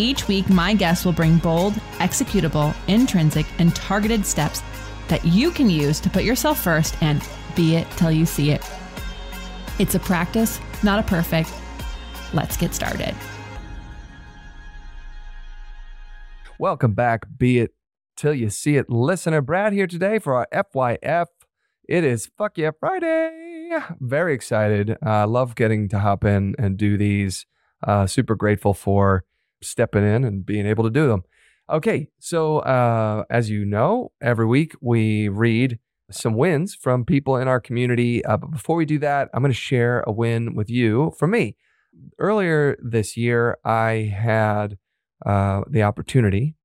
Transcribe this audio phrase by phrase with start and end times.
[0.00, 4.62] Each week, my guests will bring bold, executable, intrinsic, and targeted steps
[5.08, 7.22] that you can use to put yourself first and
[7.54, 8.64] be it till you see it.
[9.78, 11.52] It's a practice, not a perfect.
[12.32, 13.14] Let's get started.
[16.58, 17.74] Welcome back, Be It
[18.16, 19.42] Till You See It listener.
[19.42, 21.26] Brad here today for our FYF.
[21.86, 23.68] It is Fuck Yeah Friday.
[24.00, 24.96] Very excited.
[25.02, 27.44] I uh, love getting to hop in and do these.
[27.86, 29.24] Uh, super grateful for
[29.62, 31.24] stepping in and being able to do them.
[31.70, 35.78] Okay, so uh, as you know, every week we read
[36.10, 38.24] some wins from people in our community.
[38.24, 41.30] Uh, but before we do that, I'm going to share a win with you from
[41.30, 41.56] me.
[42.18, 44.78] Earlier this year, I had
[45.24, 46.56] uh, the opportunity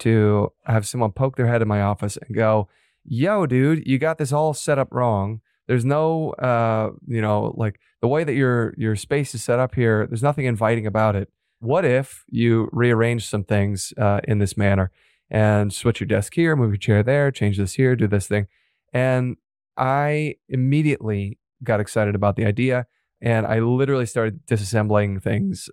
[0.00, 2.68] to have someone poke their head in my office and go,
[3.04, 5.40] Yo, dude, you got this all set up wrong.
[5.66, 9.74] There's no, uh, you know, like the way that your your space is set up
[9.74, 10.06] here.
[10.06, 11.30] There's nothing inviting about it
[11.64, 14.90] what if you rearrange some things uh, in this manner
[15.30, 18.46] and switch your desk here, move your chair there, change this here, do this thing?
[18.92, 19.36] And
[19.76, 22.86] I immediately got excited about the idea
[23.20, 25.70] and I literally started disassembling things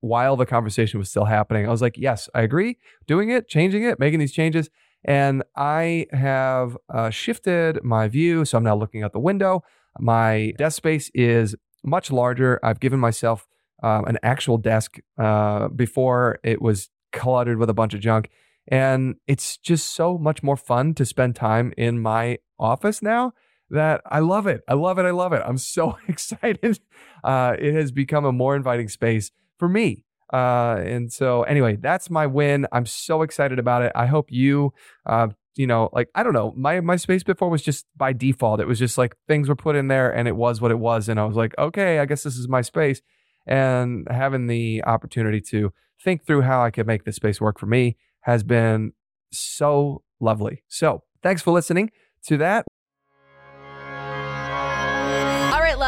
[0.00, 1.66] while the conversation was still happening.
[1.66, 4.70] I was like, yes, I agree, doing it, changing it, making these changes.
[5.04, 8.44] And I have uh, shifted my view.
[8.44, 9.62] So I'm now looking out the window.
[9.98, 12.60] My desk space is much larger.
[12.62, 13.46] I've given myself
[13.82, 18.30] um, an actual desk uh, before it was cluttered with a bunch of junk.
[18.68, 23.32] And it's just so much more fun to spend time in my office now
[23.70, 24.62] that I love it.
[24.68, 25.04] I love it.
[25.04, 25.42] I love it.
[25.44, 26.80] I'm so excited.
[27.22, 30.04] Uh, it has become a more inviting space for me.
[30.32, 32.66] Uh, and so, anyway, that's my win.
[32.72, 33.92] I'm so excited about it.
[33.94, 34.72] I hope you,
[35.06, 38.60] uh, you know, like I don't know, my my space before was just by default.
[38.60, 41.08] It was just like things were put in there, and it was what it was.
[41.08, 43.02] And I was like, okay, I guess this is my space
[43.46, 45.72] and having the opportunity to
[46.02, 48.92] think through how I could make this space work for me has been
[49.32, 50.62] so lovely.
[50.68, 51.90] So, thanks for listening
[52.26, 52.66] to that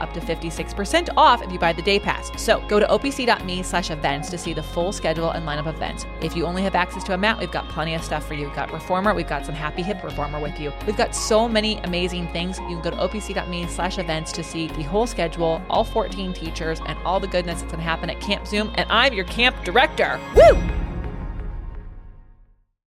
[0.00, 2.30] up to 56% off if you buy the day pass.
[2.40, 6.06] So go to opc.me slash events to see the full schedule and lineup of events.
[6.20, 8.46] If you only have access to a mat, we've got plenty of stuff for you.
[8.46, 10.72] We've got Reformer, we've got some Happy Hip Reformer with you.
[10.86, 12.58] We've got so many amazing things.
[12.60, 16.80] You can go to opc.me slash events to see the whole schedule, all 14 teachers,
[16.86, 18.72] and all the goodness that's going to happen at Camp Zoom.
[18.76, 20.20] And I'm your camp director.
[20.34, 20.60] Woo!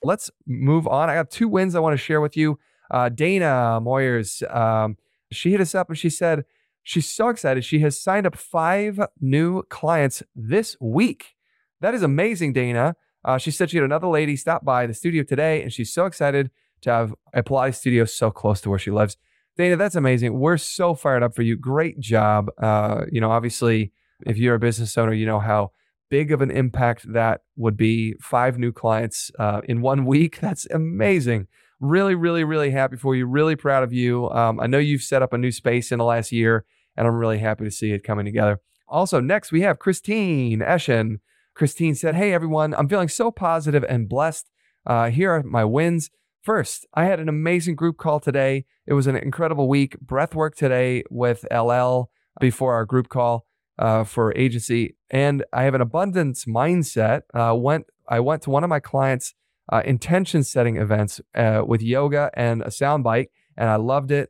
[0.04, 1.10] Let's move on.
[1.10, 2.60] I have two wins I want to share with you.
[2.92, 4.98] Uh, Dana Moyers, um,
[5.32, 6.46] she hit us up and she said,
[6.86, 7.66] She's so excited.
[7.66, 11.34] She has signed up five new clients this week.
[11.82, 12.96] That is amazing, Dana.
[13.26, 16.06] Uh, she said she had another lady stop by the studio today, and she's so
[16.06, 16.52] excited
[16.82, 19.18] to have a Pilates studio so close to where she lives.
[19.58, 20.40] Dana, that's amazing.
[20.40, 21.58] We're so fired up for you.
[21.58, 22.52] Great job.
[22.62, 23.92] Uh, you know, obviously,
[24.28, 25.72] if you're a business owner, you know how
[26.12, 28.14] big of an impact that would be.
[28.22, 30.40] Five new clients uh, in one week.
[30.42, 31.48] That's amazing
[31.80, 33.26] really, really, really happy for you.
[33.26, 34.30] Really proud of you.
[34.30, 36.66] Um, I know you've set up a new space in the last year,
[36.96, 38.60] and I'm really happy to see it coming together.
[38.88, 41.20] Also, next we have Christine Eschen.
[41.54, 44.50] Christine said, Hey, everyone, I'm feeling so positive and blessed.
[44.86, 46.10] Uh, here are my wins.
[46.42, 48.66] First, I had an amazing group call today.
[48.86, 50.00] It was an incredible week.
[50.00, 53.48] Breath work today with LL before our group call
[53.80, 54.96] uh, for agency.
[55.10, 57.22] And I have an abundance mindset.
[57.34, 59.34] Uh, went I went to one of my clients'
[59.72, 64.30] uh, intention setting events uh, with yoga and a sound bite, and I loved it.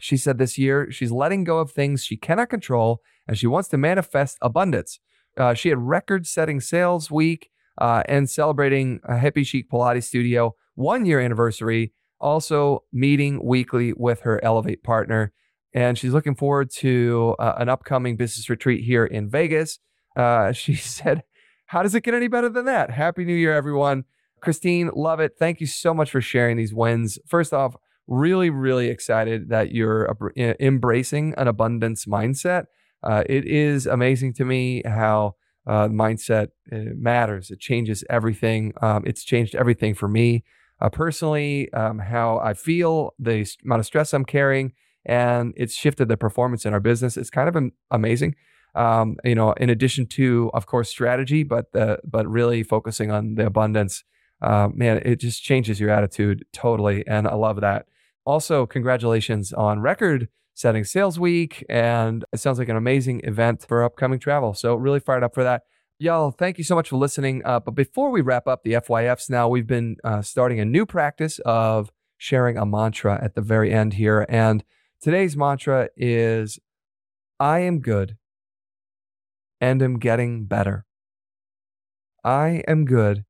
[0.00, 3.68] She said this year she's letting go of things she cannot control and she wants
[3.68, 4.98] to manifest abundance.
[5.36, 10.54] Uh, she had record setting sales week uh, and celebrating a hippie chic Pilates studio
[10.74, 15.32] one year anniversary, also meeting weekly with her Elevate partner.
[15.74, 19.78] And she's looking forward to uh, an upcoming business retreat here in Vegas.
[20.16, 21.22] Uh, she said,
[21.66, 22.90] how does it get any better than that?
[22.90, 24.04] Happy New Year, everyone.
[24.42, 25.32] Christine, love it.
[25.38, 27.18] Thank you so much for sharing these wins.
[27.26, 32.64] First off, really, really excited that you're embracing an abundance mindset.
[33.02, 35.34] Uh, it is amazing to me how
[35.66, 37.50] uh, mindset uh, matters.
[37.50, 38.72] It changes everything.
[38.82, 40.44] Um, it's changed everything for me
[40.80, 44.72] uh, personally, um, how I feel, the amount of stress I'm carrying,
[45.06, 47.16] and it's shifted the performance in our business.
[47.16, 48.34] It's kind of amazing.
[48.74, 53.36] Um, you know, in addition to, of course, strategy, but the, but really focusing on
[53.36, 54.02] the abundance.
[54.42, 57.86] Uh, man, it just changes your attitude totally, and I love that.
[58.24, 61.64] Also, congratulations on record setting sales week.
[61.68, 64.54] And it sounds like an amazing event for upcoming travel.
[64.54, 65.62] So, really fired up for that.
[65.98, 67.42] Y'all, thank you so much for listening.
[67.44, 70.84] Uh, but before we wrap up the FYFs now, we've been uh, starting a new
[70.84, 74.26] practice of sharing a mantra at the very end here.
[74.28, 74.64] And
[75.00, 76.58] today's mantra is
[77.38, 78.16] I am good
[79.60, 80.86] and am getting better.
[82.24, 83.24] I am good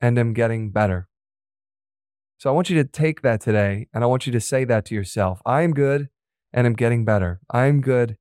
[0.00, 1.08] and am getting better.
[2.38, 4.86] So I want you to take that today and I want you to say that
[4.86, 5.42] to yourself.
[5.44, 6.08] I am good
[6.52, 7.40] and I'm getting better.
[7.50, 8.16] I'm good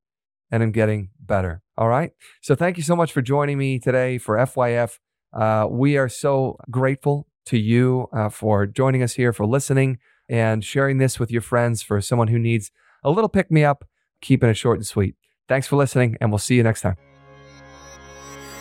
[0.51, 1.61] and I'm getting better.
[1.77, 2.11] All right.
[2.41, 4.99] So thank you so much for joining me today for FYF.
[5.31, 10.63] Uh, we are so grateful to you uh, for joining us here, for listening and
[10.63, 12.71] sharing this with your friends for someone who needs
[13.03, 13.85] a little pick me up,
[14.21, 15.15] keeping it short and sweet.
[15.47, 17.08] Thanks for listening, and we'll see you next time.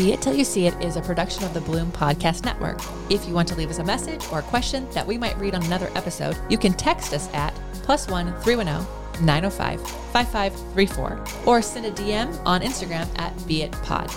[0.00, 2.80] Be It Till You See It is a production of the Bloom Podcast Network.
[3.10, 5.54] If you want to leave us a message or a question that we might read
[5.54, 7.52] on another episode, you can text us at
[7.82, 8.86] plus one 310
[9.22, 9.78] 905
[10.10, 14.10] 5534 or send a DM on Instagram at Be It Pod.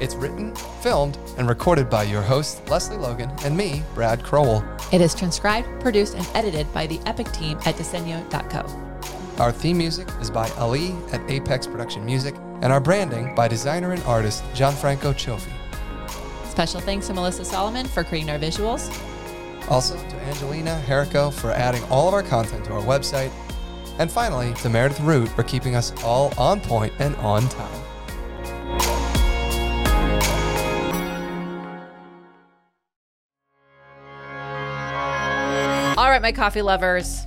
[0.00, 4.64] It's written, filmed, and recorded by your host, Lesley Logan, and me, Brad Crowell.
[4.90, 9.40] It is transcribed, produced, and edited by the Epic team at Disenyo.co.
[9.40, 13.92] Our theme music is by Ali at Apex Production Music and our branding by designer
[13.92, 15.52] and artist Gianfranco Cioffi.
[16.50, 18.90] Special thanks to Melissa Solomon for creating our visuals.
[19.68, 23.30] Also to Angelina Herrico for adding all of our content to our website.
[23.98, 27.82] And finally, to Meredith Root for keeping us all on point and on time.
[35.98, 37.26] All right, my coffee lovers.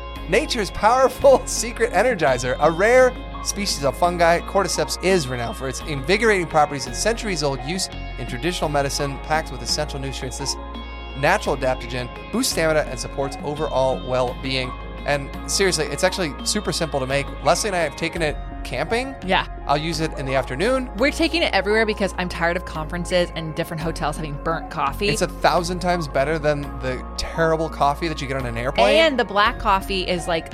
[0.31, 6.47] Nature's powerful secret energizer, a rare species of fungi, cordyceps is renowned for its invigorating
[6.47, 10.37] properties and centuries old use in traditional medicine, packed with essential nutrients.
[10.37, 10.55] This
[11.17, 14.71] natural adaptogen boosts stamina and supports overall well being.
[15.05, 17.27] And seriously, it's actually super simple to make.
[17.43, 18.37] Lesley and I have taken it
[18.71, 19.13] camping.
[19.25, 19.45] Yeah.
[19.67, 20.89] I'll use it in the afternoon.
[20.95, 25.09] We're taking it everywhere because I'm tired of conferences and different hotels having burnt coffee.
[25.09, 28.95] It's a thousand times better than the terrible coffee that you get on an airplane.
[28.95, 30.53] And the black coffee is like